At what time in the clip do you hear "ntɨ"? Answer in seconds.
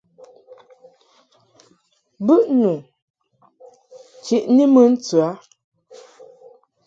4.93-5.17